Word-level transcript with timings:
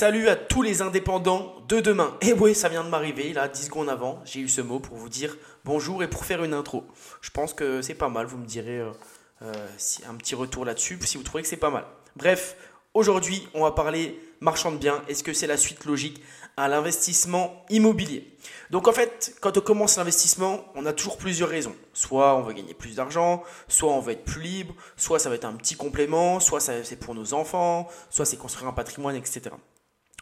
Salut 0.00 0.30
à 0.30 0.36
tous 0.36 0.62
les 0.62 0.80
indépendants 0.80 1.56
de 1.68 1.78
demain. 1.78 2.16
Et 2.22 2.32
oui, 2.32 2.54
ça 2.54 2.70
vient 2.70 2.82
de 2.82 2.88
m'arriver, 2.88 3.34
là, 3.34 3.48
10 3.48 3.66
secondes 3.66 3.90
avant, 3.90 4.18
j'ai 4.24 4.40
eu 4.40 4.48
ce 4.48 4.62
mot 4.62 4.80
pour 4.80 4.96
vous 4.96 5.10
dire 5.10 5.36
bonjour 5.66 6.02
et 6.02 6.08
pour 6.08 6.24
faire 6.24 6.42
une 6.42 6.54
intro. 6.54 6.86
Je 7.20 7.28
pense 7.28 7.52
que 7.52 7.82
c'est 7.82 7.92
pas 7.92 8.08
mal, 8.08 8.24
vous 8.24 8.38
me 8.38 8.46
direz 8.46 8.78
euh, 8.78 8.92
euh, 9.42 9.52
un 10.08 10.14
petit 10.14 10.34
retour 10.34 10.64
là-dessus, 10.64 10.98
si 11.04 11.18
vous 11.18 11.22
trouvez 11.22 11.42
que 11.42 11.48
c'est 11.50 11.58
pas 11.58 11.68
mal. 11.68 11.84
Bref, 12.16 12.56
aujourd'hui, 12.94 13.46
on 13.52 13.64
va 13.64 13.72
parler 13.72 14.18
marchand 14.40 14.72
de 14.72 14.78
biens. 14.78 15.02
Est-ce 15.06 15.22
que 15.22 15.34
c'est 15.34 15.46
la 15.46 15.58
suite 15.58 15.84
logique 15.84 16.22
à 16.56 16.66
l'investissement 16.66 17.62
immobilier? 17.68 18.34
Donc 18.70 18.88
en 18.88 18.92
fait, 18.92 19.36
quand 19.42 19.58
on 19.58 19.60
commence 19.60 19.98
l'investissement, 19.98 20.64
on 20.76 20.86
a 20.86 20.94
toujours 20.94 21.18
plusieurs 21.18 21.50
raisons. 21.50 21.76
Soit 21.92 22.36
on 22.36 22.40
veut 22.40 22.54
gagner 22.54 22.72
plus 22.72 22.96
d'argent, 22.96 23.42
soit 23.68 23.92
on 23.92 24.00
veut 24.00 24.12
être 24.12 24.24
plus 24.24 24.40
libre, 24.40 24.74
soit 24.96 25.18
ça 25.18 25.28
va 25.28 25.34
être 25.34 25.44
un 25.44 25.56
petit 25.56 25.76
complément, 25.76 26.40
soit 26.40 26.60
c'est 26.60 26.98
pour 26.98 27.14
nos 27.14 27.34
enfants, 27.34 27.86
soit 28.08 28.24
c'est 28.24 28.38
construire 28.38 28.66
un 28.66 28.72
patrimoine, 28.72 29.14
etc. 29.14 29.50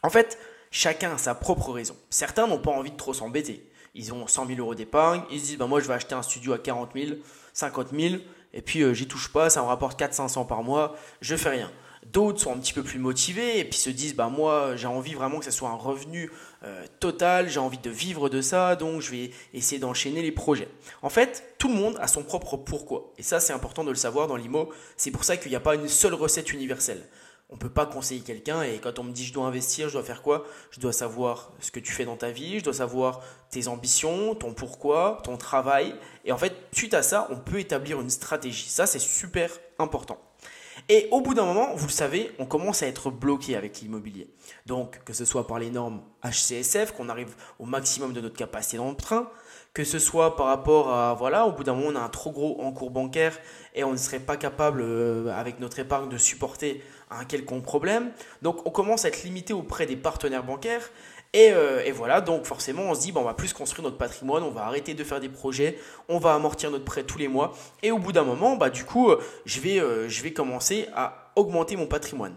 En 0.02 0.10
fait, 0.10 0.38
chacun 0.70 1.14
a 1.14 1.18
sa 1.18 1.34
propre 1.34 1.72
raison. 1.72 1.96
Certains 2.10 2.46
n'ont 2.46 2.58
pas 2.58 2.70
envie 2.70 2.90
de 2.90 2.96
trop 2.96 3.14
s'embêter. 3.14 3.68
Ils 3.94 4.12
ont 4.12 4.26
100 4.26 4.46
000 4.46 4.58
euros 4.60 4.74
d'épargne, 4.74 5.22
ils 5.30 5.40
se 5.40 5.46
disent 5.46 5.58
bah, 5.58 5.66
moi 5.66 5.80
je 5.80 5.88
vais 5.88 5.94
acheter 5.94 6.14
un 6.14 6.22
studio 6.22 6.52
à 6.52 6.58
40 6.58 6.90
000, 6.94 7.16
50 7.52 7.88
000, 7.98 8.16
et 8.52 8.62
puis 8.62 8.82
euh, 8.82 8.94
j'y 8.94 9.08
touche 9.08 9.32
pas, 9.32 9.50
ça 9.50 9.62
me 9.62 9.66
rapporte 9.66 9.98
400-500 9.98 10.46
par 10.46 10.62
mois, 10.62 10.94
je 11.20 11.34
fais 11.36 11.48
rien. 11.48 11.70
D'autres 12.06 12.40
sont 12.40 12.52
un 12.52 12.58
petit 12.58 12.72
peu 12.72 12.82
plus 12.82 12.98
motivés 13.00 13.58
et 13.58 13.64
puis 13.64 13.78
se 13.78 13.90
disent 13.90 14.14
bah 14.14 14.28
moi 14.28 14.76
j'ai 14.76 14.86
envie 14.86 15.14
vraiment 15.14 15.40
que 15.40 15.44
ce 15.44 15.50
soit 15.50 15.68
un 15.68 15.74
revenu 15.74 16.30
euh, 16.62 16.84
total, 17.00 17.48
j'ai 17.48 17.58
envie 17.58 17.78
de 17.78 17.90
vivre 17.90 18.28
de 18.28 18.40
ça, 18.40 18.76
donc 18.76 19.02
je 19.02 19.10
vais 19.10 19.30
essayer 19.52 19.80
d'enchaîner 19.80 20.22
les 20.22 20.32
projets. 20.32 20.68
En 21.02 21.10
fait, 21.10 21.54
tout 21.58 21.68
le 21.68 21.74
monde 21.74 21.98
a 22.00 22.06
son 22.06 22.22
propre 22.22 22.56
pourquoi. 22.56 23.12
Et 23.18 23.22
ça 23.22 23.40
c'est 23.40 23.52
important 23.52 23.84
de 23.84 23.90
le 23.90 23.96
savoir 23.96 24.28
dans 24.28 24.36
l'IMO. 24.36 24.70
C'est 24.96 25.10
pour 25.10 25.24
ça 25.24 25.36
qu'il 25.36 25.50
n'y 25.50 25.56
a 25.56 25.60
pas 25.60 25.74
une 25.74 25.88
seule 25.88 26.14
recette 26.14 26.52
universelle. 26.52 27.02
On 27.50 27.54
ne 27.54 27.60
peut 27.60 27.70
pas 27.70 27.86
conseiller 27.86 28.20
quelqu'un 28.20 28.62
et 28.62 28.78
quand 28.78 28.98
on 28.98 29.04
me 29.04 29.12
dit 29.12 29.24
je 29.24 29.32
dois 29.32 29.46
investir, 29.46 29.88
je 29.88 29.94
dois 29.94 30.02
faire 30.02 30.20
quoi? 30.20 30.44
Je 30.70 30.80
dois 30.80 30.92
savoir 30.92 31.52
ce 31.60 31.70
que 31.70 31.80
tu 31.80 31.92
fais 31.92 32.04
dans 32.04 32.16
ta 32.16 32.30
vie, 32.30 32.58
je 32.58 32.64
dois 32.64 32.74
savoir 32.74 33.20
tes 33.50 33.68
ambitions, 33.68 34.34
ton 34.34 34.52
pourquoi, 34.52 35.20
ton 35.24 35.38
travail. 35.38 35.94
Et 36.26 36.32
en 36.32 36.36
fait, 36.36 36.54
suite 36.72 36.92
à 36.92 37.02
ça, 37.02 37.26
on 37.30 37.36
peut 37.36 37.58
établir 37.58 38.00
une 38.00 38.10
stratégie. 38.10 38.68
Ça, 38.68 38.86
c'est 38.86 38.98
super 38.98 39.50
important. 39.78 40.18
Et 40.90 41.08
au 41.10 41.20
bout 41.20 41.34
d'un 41.34 41.44
moment, 41.44 41.74
vous 41.74 41.86
le 41.86 41.92
savez, 41.92 42.32
on 42.38 42.46
commence 42.46 42.82
à 42.82 42.86
être 42.86 43.10
bloqué 43.10 43.56
avec 43.56 43.80
l'immobilier. 43.80 44.30
Donc, 44.66 45.02
que 45.04 45.12
ce 45.12 45.24
soit 45.24 45.46
par 45.46 45.58
les 45.58 45.70
normes 45.70 46.02
HCSF, 46.24 46.92
qu'on 46.92 47.08
arrive 47.08 47.34
au 47.58 47.66
maximum 47.66 48.12
de 48.12 48.20
notre 48.20 48.36
capacité 48.36 48.76
d'emprunt, 48.76 49.30
que 49.78 49.84
ce 49.84 50.00
soit 50.00 50.34
par 50.34 50.46
rapport 50.46 50.92
à, 50.92 51.14
voilà, 51.14 51.46
au 51.46 51.52
bout 51.52 51.62
d'un 51.62 51.74
moment, 51.74 51.90
on 51.92 51.94
a 51.94 52.00
un 52.00 52.08
trop 52.08 52.32
gros 52.32 52.60
encours 52.62 52.90
bancaire 52.90 53.38
et 53.76 53.84
on 53.84 53.92
ne 53.92 53.96
serait 53.96 54.18
pas 54.18 54.36
capable, 54.36 54.80
euh, 54.82 55.32
avec 55.32 55.60
notre 55.60 55.78
épargne, 55.78 56.08
de 56.08 56.18
supporter 56.18 56.82
un 57.12 57.24
quelconque 57.24 57.62
problème. 57.62 58.10
Donc, 58.42 58.66
on 58.66 58.70
commence 58.70 59.04
à 59.04 59.08
être 59.08 59.22
limité 59.22 59.52
auprès 59.52 59.86
des 59.86 59.94
partenaires 59.94 60.42
bancaires. 60.42 60.90
Et, 61.32 61.52
euh, 61.52 61.88
voilà, 61.94 62.20
donc 62.20 62.44
forcément, 62.44 62.90
on 62.90 62.94
se 62.96 63.02
dit, 63.02 63.12
on 63.14 63.22
va 63.22 63.34
plus 63.34 63.52
construire 63.52 63.84
notre 63.84 63.98
patrimoine, 63.98 64.42
on 64.42 64.50
va 64.50 64.64
arrêter 64.64 64.94
de 64.94 65.04
faire 65.04 65.20
des 65.20 65.28
projets, 65.28 65.78
on 66.08 66.18
va 66.18 66.34
amortir 66.34 66.72
notre 66.72 66.84
prêt 66.84 67.04
tous 67.04 67.18
les 67.18 67.28
mois. 67.28 67.52
Et 67.84 67.92
au 67.92 68.00
bout 68.00 68.10
d'un 68.10 68.24
moment, 68.24 68.56
bah, 68.56 68.70
du 68.70 68.84
coup, 68.84 69.12
euh, 69.12 69.20
je 69.46 70.22
vais 70.22 70.32
commencer 70.32 70.88
à 70.92 71.30
augmenter 71.36 71.76
mon 71.76 71.86
patrimoine. 71.86 72.34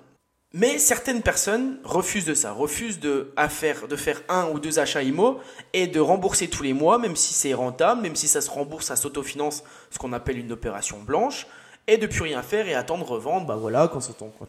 Mais 0.53 0.79
certaines 0.79 1.21
personnes 1.21 1.79
refusent 1.85 2.25
de 2.25 2.33
ça, 2.33 2.51
refusent 2.51 2.99
de, 2.99 3.33
faire, 3.47 4.21
un 4.27 4.49
ou 4.49 4.59
deux 4.59 4.79
achats 4.79 5.01
IMO 5.01 5.39
et 5.71 5.87
de 5.87 5.99
rembourser 6.01 6.49
tous 6.49 6.63
les 6.63 6.73
mois, 6.73 6.97
même 6.97 7.15
si 7.15 7.33
c'est 7.33 7.53
rentable, 7.53 8.01
même 8.01 8.17
si 8.17 8.27
ça 8.27 8.41
se 8.41 8.49
rembourse, 8.49 8.87
ça 8.87 8.97
s'autofinance, 8.97 9.63
ce 9.91 9.97
qu'on 9.97 10.11
appelle 10.11 10.37
une 10.37 10.51
opération 10.51 10.99
blanche, 10.99 11.47
et 11.87 11.97
de 11.97 12.05
plus 12.05 12.23
rien 12.23 12.41
faire 12.41 12.67
et 12.67 12.73
attendre 12.73 13.05
revendre, 13.05 13.45
bah 13.47 13.55
voilà, 13.55 13.87
quand 13.87 14.01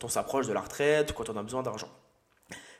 on, 0.02 0.08
s'approche 0.08 0.48
de 0.48 0.52
la 0.52 0.60
retraite, 0.60 1.12
quand 1.12 1.30
on 1.30 1.36
a 1.36 1.42
besoin 1.42 1.62
d'argent. 1.62 1.88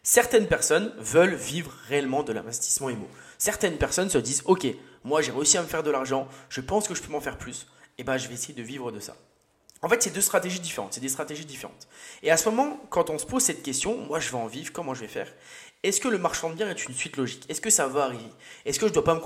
Certaines 0.03 0.49
personnes 0.49 0.93
veulent 0.99 1.35
vivre 1.35 1.73
réellement 1.89 2.25
de 2.25 2.33
l'investissement 2.33 2.91
IMO. 2.91 3.07
Certaines 3.39 3.79
personnes 3.79 4.11
se 4.11 4.19
disent, 4.19 4.43
ok, 4.47 4.67
moi 5.05 5.23
j'ai 5.23 5.31
réussi 5.31 5.59
à 5.59 5.63
me 5.63 5.69
faire 5.69 5.85
de 5.85 5.93
l'argent, 5.93 6.27
je 6.49 6.61
pense 6.61 6.89
que 6.89 6.95
je 6.97 7.03
peux 7.03 7.13
m'en 7.13 7.21
faire 7.21 7.39
plus, 7.39 7.69
et 7.99 8.05
ben 8.05 8.19
je 8.19 8.27
vais 8.27 8.35
essayer 8.35 8.55
de 8.55 8.63
vivre 8.63 8.91
de 8.91 8.99
ça. 8.99 9.15
En 9.85 9.89
fait, 9.89 10.01
c'est 10.01 10.11
deux 10.11 10.21
stratégies 10.21 10.61
différentes. 10.61 10.95
C'est 10.95 11.01
des 11.01 11.09
stratégies 11.09 11.45
différentes. 11.45 11.89
Et 12.23 12.31
à 12.31 12.37
ce 12.37 12.49
moment, 12.49 12.81
quand 12.89 13.11
on 13.11 13.19
se 13.19 13.27
pose 13.27 13.43
cette 13.43 13.63
question, 13.63 13.99
moi 13.99 14.21
je 14.21 14.31
vais 14.31 14.37
en 14.37 14.47
vivre, 14.47 14.73
comment 14.73 14.95
je 14.95 15.01
vais 15.01 15.09
faire? 15.09 15.27
Est-ce 15.83 16.01
que 16.01 16.07
le 16.07 16.19
marchand 16.19 16.51
de 16.51 16.55
biens 16.55 16.71
est 16.71 16.85
une 16.87 16.95
suite 16.95 17.17
logique? 17.17 17.45
Est-ce 17.49 17.61
que 17.61 17.69
ça 17.69 17.89
va 17.89 18.05
arriver 18.05 18.23
Est-ce 18.65 18.79
que 18.79 18.87
je 18.87 18.91
ne 18.91 18.95
dois 18.95 19.03
pas 19.03 19.21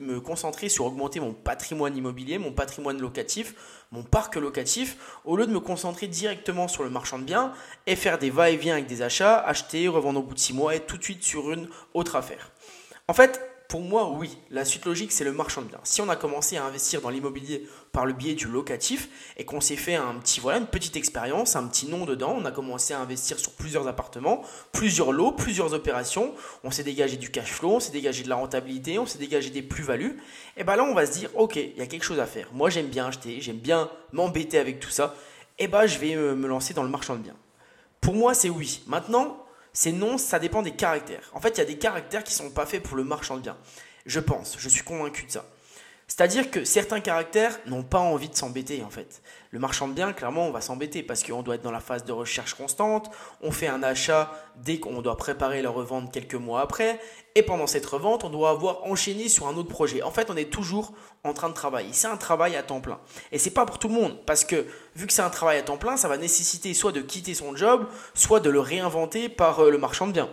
me, 0.00 0.18
concentrer 0.18 0.68
sur 0.68 0.86
augmenter 0.86 1.20
mon 1.20 1.32
patrimoine 1.32 1.96
immobilier, 1.96 2.38
mon 2.38 2.50
patrimoine 2.50 3.00
locatif, 3.00 3.54
mon 3.92 4.02
parc 4.02 4.34
locatif, 4.34 4.96
au 5.24 5.36
lieu 5.36 5.46
de 5.46 5.52
me 5.52 5.60
concentrer 5.60 6.08
directement 6.08 6.66
sur 6.66 6.82
le 6.82 6.90
marchand 6.90 7.20
de 7.20 7.24
biens 7.24 7.52
et 7.86 7.94
faire 7.94 8.18
des 8.18 8.30
va-et-vient 8.30 8.74
avec 8.74 8.88
des 8.88 9.02
achats, 9.02 9.38
acheter, 9.38 9.86
revendre 9.86 10.18
au 10.18 10.22
bout 10.24 10.34
de 10.34 10.40
six 10.40 10.52
mois 10.52 10.74
et 10.74 10.80
tout 10.80 10.98
de 10.98 11.04
suite 11.04 11.22
sur 11.22 11.52
une 11.52 11.68
autre 11.94 12.16
affaire? 12.16 12.50
En 13.06 13.14
fait, 13.14 13.51
pour 13.72 13.80
moi, 13.80 14.10
oui, 14.10 14.36
la 14.50 14.66
suite 14.66 14.84
logique, 14.84 15.12
c'est 15.12 15.24
le 15.24 15.32
marchand 15.32 15.62
de 15.62 15.68
biens. 15.68 15.80
Si 15.82 16.02
on 16.02 16.10
a 16.10 16.14
commencé 16.14 16.58
à 16.58 16.64
investir 16.66 17.00
dans 17.00 17.08
l'immobilier 17.08 17.66
par 17.90 18.04
le 18.04 18.12
biais 18.12 18.34
du 18.34 18.46
locatif 18.46 19.08
et 19.38 19.46
qu'on 19.46 19.62
s'est 19.62 19.76
fait 19.76 19.94
un 19.94 20.12
petit, 20.16 20.40
voilà, 20.40 20.58
une 20.58 20.66
petite 20.66 20.94
expérience, 20.94 21.56
un 21.56 21.66
petit 21.68 21.86
nom 21.86 22.04
dedans, 22.04 22.36
on 22.38 22.44
a 22.44 22.50
commencé 22.50 22.92
à 22.92 23.00
investir 23.00 23.38
sur 23.38 23.52
plusieurs 23.52 23.88
appartements, 23.88 24.42
plusieurs 24.72 25.10
lots, 25.10 25.32
plusieurs 25.32 25.72
opérations, 25.72 26.34
on 26.64 26.70
s'est 26.70 26.82
dégagé 26.82 27.16
du 27.16 27.30
cash 27.30 27.50
flow, 27.50 27.76
on 27.76 27.80
s'est 27.80 27.92
dégagé 27.92 28.24
de 28.24 28.28
la 28.28 28.34
rentabilité, 28.36 28.98
on 28.98 29.06
s'est 29.06 29.16
dégagé 29.16 29.48
des 29.48 29.62
plus-values, 29.62 30.18
et 30.58 30.64
bien 30.64 30.76
là, 30.76 30.84
on 30.84 30.92
va 30.92 31.06
se 31.06 31.12
dire, 31.12 31.30
ok, 31.34 31.56
il 31.56 31.78
y 31.78 31.80
a 31.80 31.86
quelque 31.86 32.04
chose 32.04 32.20
à 32.20 32.26
faire. 32.26 32.48
Moi, 32.52 32.68
j'aime 32.68 32.88
bien 32.88 33.06
acheter, 33.06 33.40
j'aime 33.40 33.56
bien 33.56 33.88
m'embêter 34.12 34.58
avec 34.58 34.80
tout 34.80 34.90
ça, 34.90 35.14
et 35.58 35.66
ben 35.66 35.86
je 35.86 35.98
vais 35.98 36.14
me 36.14 36.46
lancer 36.46 36.74
dans 36.74 36.82
le 36.82 36.90
marchand 36.90 37.16
de 37.16 37.22
biens. 37.22 37.36
Pour 38.02 38.12
moi, 38.12 38.34
c'est 38.34 38.50
oui. 38.50 38.82
Maintenant, 38.86 39.41
c'est 39.72 39.92
non, 39.92 40.18
ça 40.18 40.38
dépend 40.38 40.62
des 40.62 40.72
caractères. 40.72 41.30
En 41.32 41.40
fait, 41.40 41.50
il 41.50 41.58
y 41.58 41.62
a 41.62 41.66
des 41.66 41.78
caractères 41.78 42.24
qui 42.24 42.34
sont 42.34 42.50
pas 42.50 42.66
faits 42.66 42.82
pour 42.82 42.96
le 42.96 43.04
marchand 43.04 43.36
de 43.36 43.42
biens. 43.42 43.56
Je 44.04 44.20
pense, 44.20 44.56
je 44.58 44.68
suis 44.68 44.82
convaincu 44.82 45.24
de 45.24 45.30
ça. 45.30 45.46
C'est-à-dire 46.14 46.50
que 46.50 46.66
certains 46.66 47.00
caractères 47.00 47.58
n'ont 47.64 47.82
pas 47.82 47.98
envie 47.98 48.28
de 48.28 48.36
s'embêter 48.36 48.84
en 48.84 48.90
fait. 48.90 49.22
Le 49.50 49.58
marchand 49.58 49.88
de 49.88 49.94
biens, 49.94 50.12
clairement, 50.12 50.46
on 50.46 50.50
va 50.50 50.60
s'embêter 50.60 51.02
parce 51.02 51.22
qu'on 51.22 51.42
doit 51.42 51.54
être 51.54 51.62
dans 51.62 51.70
la 51.70 51.80
phase 51.80 52.04
de 52.04 52.12
recherche 52.12 52.52
constante, 52.52 53.10
on 53.40 53.50
fait 53.50 53.66
un 53.66 53.82
achat 53.82 54.30
dès 54.56 54.78
qu'on 54.78 55.00
doit 55.00 55.16
préparer 55.16 55.62
la 55.62 55.70
revente 55.70 56.12
quelques 56.12 56.34
mois 56.34 56.60
après, 56.60 57.00
et 57.34 57.42
pendant 57.42 57.66
cette 57.66 57.86
revente, 57.86 58.24
on 58.24 58.28
doit 58.28 58.50
avoir 58.50 58.84
enchaîné 58.84 59.30
sur 59.30 59.48
un 59.48 59.56
autre 59.56 59.70
projet. 59.70 60.02
En 60.02 60.10
fait, 60.10 60.30
on 60.30 60.36
est 60.36 60.52
toujours 60.52 60.92
en 61.24 61.32
train 61.32 61.48
de 61.48 61.54
travailler. 61.54 61.88
C'est 61.92 62.08
un 62.08 62.18
travail 62.18 62.56
à 62.56 62.62
temps 62.62 62.82
plein. 62.82 63.00
Et 63.32 63.38
c'est 63.38 63.48
pas 63.48 63.64
pour 63.64 63.78
tout 63.78 63.88
le 63.88 63.94
monde 63.94 64.18
parce 64.26 64.44
que 64.44 64.66
vu 64.94 65.06
que 65.06 65.14
c'est 65.14 65.22
un 65.22 65.30
travail 65.30 65.60
à 65.60 65.62
temps 65.62 65.78
plein, 65.78 65.96
ça 65.96 66.08
va 66.08 66.18
nécessiter 66.18 66.74
soit 66.74 66.92
de 66.92 67.00
quitter 67.00 67.32
son 67.32 67.56
job, 67.56 67.86
soit 68.12 68.40
de 68.40 68.50
le 68.50 68.60
réinventer 68.60 69.30
par 69.30 69.60
euh, 69.60 69.70
le 69.70 69.78
marchand 69.78 70.06
de 70.08 70.12
biens. 70.12 70.28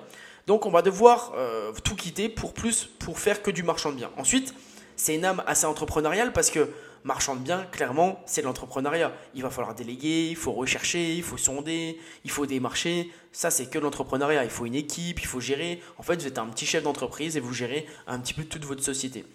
Donc 0.45 0.65
on 0.65 0.71
va 0.71 0.81
devoir 0.81 1.31
euh, 1.37 1.71
tout 1.85 1.95
quitter 1.95 2.27
pour 2.27 2.53
plus 2.53 2.89
pour 2.99 3.17
faire 3.17 3.41
que 3.41 3.51
du 3.51 3.63
marchand 3.63 3.91
de 3.91 3.95
biens. 3.95 4.11
Ensuite, 4.17 4.53
c'est 4.99 5.15
une 5.15 5.23
âme 5.23 5.41
assez 5.47 5.65
entrepreneuriale 5.65 6.33
parce 6.33 6.49
que 6.49 6.69
marchand 7.05 7.37
de 7.37 7.39
biens, 7.39 7.65
clairement, 7.71 8.21
c'est 8.25 8.41
l'entrepreneuriat. 8.41 9.13
Il 9.33 9.43
va 9.43 9.49
falloir 9.49 9.73
déléguer, 9.73 10.27
il 10.29 10.35
faut 10.35 10.51
rechercher, 10.51 11.15
il 11.15 11.23
faut 11.23 11.37
sonder, 11.37 11.97
il 12.25 12.31
faut 12.31 12.45
démarcher. 12.45 13.09
Ça, 13.31 13.49
c'est 13.49 13.67
que 13.67 13.79
l'entrepreneuriat. 13.79 14.43
Il 14.43 14.49
faut 14.49 14.65
une 14.65 14.75
équipe, 14.75 15.21
il 15.21 15.25
faut 15.25 15.39
gérer. 15.39 15.81
En 15.97 16.03
fait, 16.03 16.17
vous 16.17 16.27
êtes 16.27 16.37
un 16.37 16.47
petit 16.47 16.65
chef 16.65 16.83
d'entreprise 16.83 17.37
et 17.37 17.39
vous 17.39 17.53
gérez 17.53 17.85
un 18.07 18.19
petit 18.19 18.33
peu 18.33 18.43
toute 18.43 18.65
votre 18.65 18.83
société. 18.83 19.25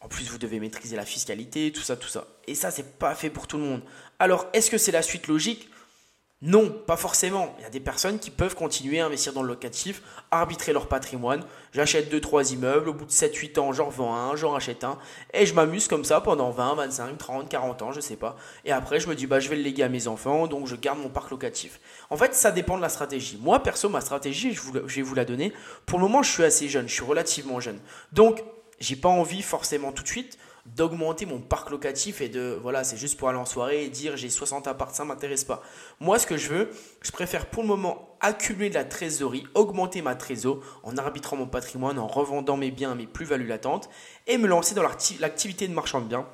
En 0.00 0.08
plus, 0.08 0.28
vous 0.28 0.38
devez 0.38 0.58
maîtriser 0.58 0.96
la 0.96 1.04
fiscalité, 1.04 1.70
tout 1.70 1.82
ça, 1.82 1.96
tout 1.96 2.08
ça. 2.08 2.26
Et 2.48 2.56
ça, 2.56 2.72
c'est 2.72 2.98
pas 2.98 3.14
fait 3.14 3.30
pour 3.30 3.46
tout 3.46 3.58
le 3.58 3.62
monde. 3.62 3.82
Alors, 4.18 4.46
est-ce 4.54 4.72
que 4.72 4.78
c'est 4.78 4.90
la 4.90 5.02
suite 5.02 5.28
logique? 5.28 5.68
Non, 6.42 6.68
pas 6.68 6.98
forcément. 6.98 7.54
Il 7.58 7.62
y 7.62 7.66
a 7.66 7.70
des 7.70 7.80
personnes 7.80 8.18
qui 8.18 8.30
peuvent 8.30 8.54
continuer 8.54 9.00
à 9.00 9.06
investir 9.06 9.32
dans 9.32 9.40
le 9.40 9.48
locatif, 9.48 10.02
arbitrer 10.30 10.74
leur 10.74 10.86
patrimoine. 10.86 11.42
J'achète 11.72 12.12
2-3 12.12 12.52
immeubles, 12.52 12.90
au 12.90 12.92
bout 12.92 13.06
de 13.06 13.10
7-8 13.10 13.58
ans, 13.58 13.72
j'en 13.72 13.86
revends 13.86 14.14
un, 14.14 14.36
j'en 14.36 14.50
rachète 14.50 14.84
un, 14.84 14.98
et 15.32 15.46
je 15.46 15.54
m'amuse 15.54 15.88
comme 15.88 16.04
ça 16.04 16.20
pendant 16.20 16.50
20, 16.50 16.74
25, 16.74 17.16
30, 17.16 17.48
40 17.48 17.82
ans, 17.82 17.92
je 17.92 18.00
sais 18.00 18.16
pas. 18.16 18.36
Et 18.66 18.72
après, 18.72 19.00
je 19.00 19.08
me 19.08 19.14
dis, 19.14 19.26
bah, 19.26 19.40
je 19.40 19.48
vais 19.48 19.56
le 19.56 19.62
léguer 19.62 19.84
à 19.84 19.88
mes 19.88 20.08
enfants, 20.08 20.46
donc 20.46 20.66
je 20.66 20.76
garde 20.76 20.98
mon 20.98 21.08
parc 21.08 21.30
locatif. 21.30 21.80
En 22.10 22.18
fait, 22.18 22.34
ça 22.34 22.50
dépend 22.50 22.76
de 22.76 22.82
la 22.82 22.90
stratégie. 22.90 23.38
Moi, 23.40 23.62
perso, 23.62 23.88
ma 23.88 24.02
stratégie, 24.02 24.52
je, 24.52 24.60
je 24.86 24.96
vais 24.96 25.02
vous 25.02 25.14
la 25.14 25.24
donner. 25.24 25.54
Pour 25.86 25.98
le 25.98 26.04
moment, 26.04 26.22
je 26.22 26.30
suis 26.30 26.44
assez 26.44 26.68
jeune, 26.68 26.86
je 26.86 26.92
suis 26.92 27.04
relativement 27.04 27.60
jeune. 27.60 27.80
Donc, 28.12 28.44
j'ai 28.78 28.96
pas 28.96 29.08
envie 29.08 29.40
forcément 29.40 29.90
tout 29.90 30.02
de 30.02 30.08
suite 30.08 30.36
d'augmenter 30.74 31.26
mon 31.26 31.40
parc 31.40 31.70
locatif 31.70 32.20
et 32.20 32.28
de 32.28 32.58
voilà, 32.60 32.84
c'est 32.84 32.96
juste 32.96 33.18
pour 33.18 33.28
aller 33.28 33.38
en 33.38 33.44
soirée 33.44 33.84
et 33.84 33.88
dire 33.88 34.16
j'ai 34.16 34.30
60 34.30 34.66
apparts, 34.66 34.94
ça 34.94 35.04
m'intéresse 35.04 35.44
pas. 35.44 35.62
Moi, 36.00 36.18
ce 36.18 36.26
que 36.26 36.36
je 36.36 36.48
veux, 36.48 36.70
je 37.02 37.12
préfère 37.12 37.46
pour 37.46 37.62
le 37.62 37.68
moment 37.68 38.16
accumuler 38.20 38.70
de 38.70 38.74
la 38.74 38.84
trésorerie, 38.84 39.44
augmenter 39.54 40.02
ma 40.02 40.14
trésor 40.14 40.60
en 40.82 40.96
arbitrant 40.96 41.36
mon 41.36 41.46
patrimoine, 41.46 41.98
en 41.98 42.06
revendant 42.06 42.56
mes 42.56 42.70
biens, 42.70 42.94
mes 42.94 43.06
plus-values 43.06 43.46
latentes 43.46 43.88
et 44.26 44.38
me 44.38 44.46
lancer 44.48 44.74
dans 44.74 44.82
l'activité 44.82 45.68
de 45.68 45.74
marchand 45.74 46.00
de 46.00 46.06
biens 46.06 46.26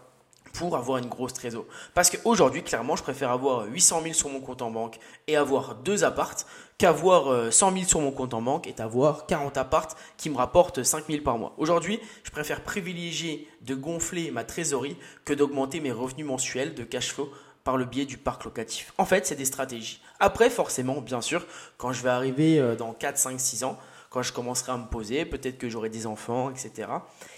pour 0.52 0.76
avoir 0.76 0.98
une 0.98 1.06
grosse 1.06 1.32
trésor. 1.32 1.64
Parce 1.94 2.10
qu'aujourd'hui, 2.10 2.62
clairement, 2.62 2.96
je 2.96 3.02
préfère 3.02 3.30
avoir 3.30 3.66
800 3.66 4.02
000 4.02 4.14
sur 4.14 4.28
mon 4.28 4.40
compte 4.40 4.62
en 4.62 4.70
banque 4.70 4.98
et 5.26 5.36
avoir 5.36 5.76
deux 5.76 6.04
appartes 6.04 6.46
qu'avoir 6.82 7.52
100 7.52 7.68
euh, 7.68 7.74
000 7.76 7.86
sur 7.86 8.00
mon 8.00 8.10
compte 8.10 8.34
en 8.34 8.42
banque 8.42 8.66
et 8.66 8.74
avoir 8.82 9.26
40 9.26 9.56
appartes 9.56 9.96
qui 10.16 10.28
me 10.30 10.36
rapportent 10.36 10.82
5 10.82 11.04
000 11.06 11.22
par 11.22 11.38
mois. 11.38 11.54
Aujourd'hui, 11.56 12.00
je 12.24 12.32
préfère 12.32 12.64
privilégier 12.64 13.46
de 13.60 13.76
gonfler 13.76 14.32
ma 14.32 14.42
trésorerie 14.42 14.96
que 15.24 15.32
d'augmenter 15.32 15.78
mes 15.78 15.92
revenus 15.92 16.26
mensuels 16.26 16.74
de 16.74 16.82
cash 16.82 17.12
flow 17.12 17.30
par 17.62 17.76
le 17.76 17.84
biais 17.84 18.04
du 18.04 18.18
parc 18.18 18.42
locatif. 18.42 18.92
En 18.98 19.04
fait, 19.04 19.28
c'est 19.28 19.36
des 19.36 19.44
stratégies. 19.44 20.00
Après, 20.18 20.50
forcément, 20.50 21.00
bien 21.00 21.20
sûr, 21.20 21.46
quand 21.76 21.92
je 21.92 22.02
vais 22.02 22.10
arriver 22.10 22.58
euh, 22.58 22.74
dans 22.74 22.92
4, 22.92 23.16
5, 23.16 23.38
6 23.38 23.62
ans, 23.62 23.78
quand 24.12 24.22
je 24.22 24.32
commencerai 24.32 24.72
à 24.72 24.76
me 24.76 24.86
poser, 24.86 25.24
peut-être 25.24 25.56
que 25.56 25.70
j'aurai 25.70 25.88
des 25.88 26.06
enfants, 26.06 26.50
etc. 26.50 26.88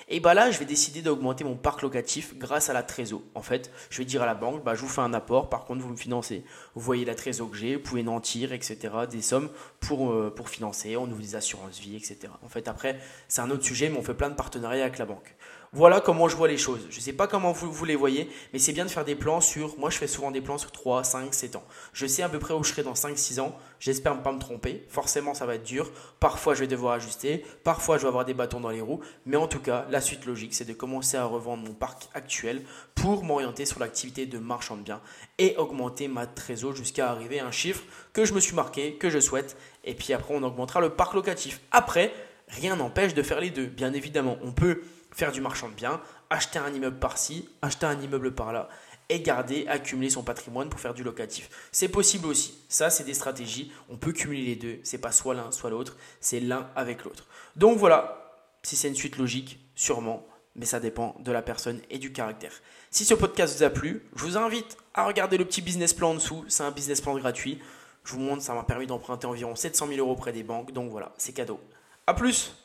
Et 0.09 0.19
bah 0.19 0.35
là, 0.35 0.51
je 0.51 0.59
vais 0.59 0.65
décider 0.65 1.03
d'augmenter 1.03 1.45
mon 1.45 1.55
parc 1.55 1.83
locatif 1.83 2.37
grâce 2.37 2.69
à 2.69 2.73
la 2.73 2.83
trésor. 2.83 3.23
En 3.37 3.43
fait, 3.43 3.71
je 3.91 3.99
vais 3.99 4.05
dire 4.05 4.23
à 4.23 4.27
la 4.27 4.35
banque, 4.35 4.65
bah, 4.65 4.75
je 4.75 4.81
vous 4.81 4.89
fais 4.89 5.01
un 5.01 5.15
apport, 5.15 5.49
par 5.49 5.67
contre, 5.67 5.83
vous 5.83 5.91
me 5.91 5.97
financez. 5.97 6.45
Vous 6.75 6.81
voyez 6.81 7.05
la 7.05 7.15
trésor 7.15 7.49
que 7.49 7.57
j'ai, 7.57 7.77
vous 7.77 7.83
pouvez 7.83 8.03
nantir, 8.03 8.53
etc. 8.53 8.93
Des 9.09 9.23
sommes 9.23 9.51
pour, 9.79 10.11
euh, 10.11 10.35
pour 10.35 10.49
financer, 10.49 10.97
on 10.97 11.05
ouvre 11.05 11.21
des 11.21 11.37
assurances 11.37 11.79
vie, 11.79 11.95
etc. 11.95 12.33
En 12.43 12.49
fait, 12.49 12.67
après, 12.67 12.99
c'est 13.29 13.41
un 13.41 13.51
autre 13.51 13.65
sujet, 13.65 13.89
mais 13.89 13.97
on 13.97 14.03
fait 14.03 14.15
plein 14.15 14.31
de 14.31 14.35
partenariats 14.35 14.83
avec 14.83 14.99
la 14.99 15.07
banque. 15.07 15.37
Voilà 15.77 16.01
comment 16.01 16.29
je 16.29 16.37
vois 16.37 16.47
les 16.47 16.57
choses. 16.57 16.87
Je 16.89 16.99
ne 16.99 17.01
sais 17.01 17.13
pas 17.13 17.27
comment 17.27 17.51
vous, 17.51 17.85
les 17.85 17.97
voyez, 17.97 18.31
mais 18.53 18.61
c'est 18.61 18.73
bien 18.73 18.85
de 18.85 18.91
faire 18.91 19.05
des 19.05 19.17
plans 19.17 19.41
sur. 19.41 19.77
Moi, 19.77 19.91
je 19.91 19.99
fais 19.99 20.07
souvent 20.07 20.31
des 20.31 20.41
plans 20.41 20.57
sur 20.57 20.71
3, 20.71 21.03
5, 21.03 21.35
7 21.35 21.57
ans. 21.57 21.65
Je 21.93 22.07
sais 22.07 22.23
à 22.23 22.29
peu 22.29 22.39
près 22.39 22.55
où 22.55 22.63
je 22.63 22.71
serai 22.71 22.85
dans 22.85 22.95
5, 22.95 23.19
6 23.19 23.41
ans. 23.41 23.59
J'espère 23.81 24.15
ne 24.15 24.21
pas 24.21 24.31
me 24.31 24.39
tromper. 24.39 24.85
Forcément, 24.89 25.35
ça 25.35 25.47
va 25.47 25.57
être 25.57 25.65
dur. 25.65 25.91
Parfois, 26.21 26.55
je 26.55 26.61
vais 26.61 26.69
devoir 26.69 26.93
ajuster. 26.93 27.45
Parfois, 27.65 27.97
je 27.97 28.03
vais 28.03 28.09
avoir 28.09 28.25
des 28.25 28.35
bâtons 28.35 28.61
dans 28.61 28.71
les 28.71 28.81
roues. 28.81 29.01
Mais 29.27 29.37
en 29.37 29.49
tout 29.49 29.59
cas, 29.59 29.85
la 29.91 30.01
suite 30.01 30.27
logique, 30.27 30.55
c'est 30.55 30.65
de 30.65 30.75
commencer 30.75 31.17
à 31.17 31.25
revendre 31.25 31.65
mon 31.65 31.75
parc 31.75 32.09
actuel 32.15 32.63
pour 32.95 33.25
m'orienter 33.25 33.67
sur 33.67 33.81
l'activité 33.81 34.27
de 34.27 34.39
marchand 34.39 34.77
de 34.77 34.83
biens 34.83 35.01
et 35.39 35.57
augmenter 35.57 36.07
ma 36.07 36.29
trésor 36.29 36.77
jusqu'à 36.77 37.11
arriver 37.11 37.41
à 37.41 37.47
un 37.47 37.51
chiffre 37.51 37.83
que 38.13 38.25
je 38.25 38.33
me 38.33 38.39
suis 38.39 38.55
marqué, 38.55 38.95
que 38.95 39.11
je 39.11 39.19
souhaite. 39.19 39.57
Et 39.83 39.95
puis 39.95 40.13
après, 40.13 40.35
on 40.37 40.43
augmentera 40.45 40.81
le 40.81 40.91
parc 40.91 41.15
locatif. 41.15 41.61
Après, 41.73 42.13
rien 42.47 42.77
n'empêche 42.77 43.13
de 43.15 43.25
faire 43.25 43.41
les 43.41 43.51
deux. 43.51 43.67
Bien 43.67 43.93
évidemment, 43.93 44.37
on 44.43 44.53
peut 44.53 44.83
faire 45.15 45.33
du 45.33 45.41
marchand 45.41 45.69
de 45.69 45.75
biens, 45.75 46.01
acheter 46.29 46.59
un 46.59 46.73
immeuble 46.73 46.99
par-ci, 46.99 47.49
acheter 47.63 47.87
un 47.87 47.99
immeuble 48.01 48.35
par-là 48.35 48.69
et 49.09 49.21
garder, 49.21 49.67
accumuler 49.69 50.11
son 50.11 50.23
patrimoine 50.23 50.69
pour 50.69 50.81
faire 50.81 50.95
du 50.95 51.03
locatif. 51.03 51.51
C'est 51.73 51.89
possible 51.89 52.27
aussi. 52.27 52.59
Ça, 52.69 52.91
c'est 52.91 53.05
des 53.05 53.15
stratégies. 53.15 53.73
On 53.89 53.97
peut 53.97 54.13
cumuler 54.13 54.45
les 54.45 54.57
deux. 54.57 54.81
C'est 54.83 54.99
pas 54.99 55.13
soit 55.13 55.35
l'un, 55.35 55.51
soit 55.51 55.71
l'autre. 55.71 55.97
C'est 56.21 56.41
l'un 56.41 56.71
avec 56.75 57.05
l'autre. 57.05 57.27
Donc 57.57 57.79
voilà. 57.79 58.21
Si 58.63 58.77
c'est 58.77 58.89
une 58.89 58.95
suite 58.95 59.19
logique, 59.19 59.61
sûrement. 59.75 60.27
Mais 60.57 60.65
ça 60.65 60.81
dépend 60.81 61.17
de 61.21 61.33
la 61.33 61.43
personne 61.43 61.81
et 61.91 61.99
du 61.99 62.13
caractère. 62.13 62.53
Si 62.91 63.05
ce 63.05 63.15
podcast 63.15 63.57
vous 63.57 63.63
a 63.65 63.71
plu, 63.71 64.07
je 64.17 64.25
vous 64.25 64.39
invite 64.39 64.79
à 64.95 65.05
regarder 65.05 65.37
le 65.37 65.45
petit 65.45 65.61
business 65.61 65.93
plan 65.93 66.11
en 66.11 66.15
dessous. 66.15 66.45
C'est 66.49 66.63
un 66.63 66.71
business 66.71 67.01
plan 67.01 67.17
gratuit. 67.19 67.61
Je 68.05 68.13
vous 68.13 68.21
montre, 68.21 68.43
ça 68.43 68.55
m'a 68.55 68.63
permis 68.63 68.87
d'emprunter 68.87 69.27
environ 69.27 69.55
700 69.55 69.89
000 69.89 69.99
euros 69.99 70.13
auprès 70.13 70.33
des 70.33 70.43
banques. 70.43 70.73
Donc 70.73 70.91
voilà, 70.91 71.13
c'est 71.19 71.33
cadeau. 71.33 71.61
A 72.07 72.15
plus 72.15 72.64